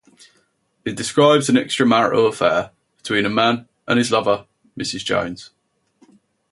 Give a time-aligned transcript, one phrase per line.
[0.83, 5.03] It describes an extramarital affair between a man and his lover, Mrs.
[5.03, 5.51] Jones.